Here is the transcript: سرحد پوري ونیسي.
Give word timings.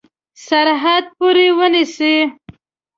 سرحد 0.45 1.03
پوري 1.17 1.47
ونیسي. 1.57 2.15